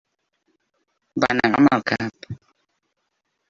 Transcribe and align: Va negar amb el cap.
Va 1.25 1.31
negar 1.39 1.61
amb 1.61 1.77
el 1.77 1.87
cap. 1.95 2.29